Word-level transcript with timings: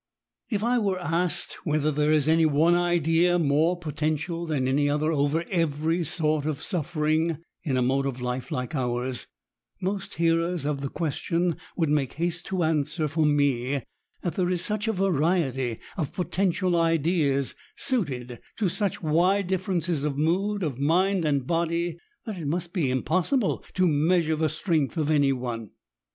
If 0.49 0.63
I 0.63 0.79
were 0.79 0.97
asked 0.99 1.57
whether 1.63 1.91
there 1.91 2.11
is 2.11 2.27
any 2.27 2.47
one 2.47 2.73
idea 2.73 3.37
more 3.37 3.77
potential 3.77 4.47
than 4.47 4.67
any 4.67 4.89
other 4.89 5.11
over 5.11 5.45
every 5.51 6.03
sort 6.03 6.47
of 6.47 6.63
suffering, 6.63 7.37
in 7.63 7.77
a 7.77 7.83
mode 7.83 8.07
of 8.07 8.19
life 8.19 8.49
like 8.49 8.73
ours, 8.73 9.27
most 9.79 10.15
hearers 10.15 10.65
of 10.65 10.81
the 10.81 10.89
question 10.89 11.55
would 11.77 11.89
make 11.91 12.13
haste 12.13 12.47
to 12.47 12.63
answer 12.63 13.07
for 13.07 13.27
me 13.27 13.83
that 14.23 14.33
there 14.33 14.49
is 14.49 14.65
such 14.65 14.87
a 14.87 14.91
variety 14.93 15.77
of 15.97 16.13
potential 16.13 16.75
ideas, 16.75 17.53
suited 17.77 18.39
to 18.57 18.69
such 18.69 19.03
wide 19.03 19.45
differences 19.45 20.03
of 20.03 20.17
mood 20.17 20.63
of 20.63 20.79
mind 20.79 21.25
and 21.25 21.45
body, 21.45 21.95
that 22.25 22.39
it 22.39 22.47
must 22.47 22.73
be 22.73 22.89
impossible 22.89 23.63
to 23.75 23.87
measure 23.87 24.35
the 24.35 24.49
strength 24.49 24.97
of 24.97 25.11
any 25.11 25.31
one. 25.31 25.69